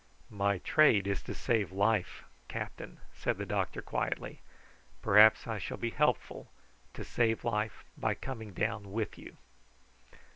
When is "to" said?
1.21-1.35, 6.95-7.03